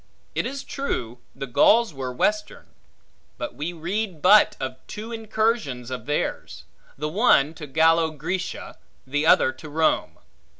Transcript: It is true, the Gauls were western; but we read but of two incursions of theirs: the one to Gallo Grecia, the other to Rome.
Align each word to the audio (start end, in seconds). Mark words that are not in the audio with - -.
It 0.33 0.47
is 0.47 0.63
true, 0.63 1.19
the 1.35 1.45
Gauls 1.45 1.93
were 1.93 2.11
western; 2.11 2.65
but 3.37 3.53
we 3.53 3.71
read 3.71 4.19
but 4.19 4.57
of 4.59 4.77
two 4.87 5.11
incursions 5.11 5.91
of 5.91 6.07
theirs: 6.07 6.63
the 6.97 7.07
one 7.07 7.53
to 7.53 7.67
Gallo 7.67 8.09
Grecia, 8.09 8.79
the 9.05 9.27
other 9.27 9.51
to 9.51 9.69
Rome. 9.69 10.17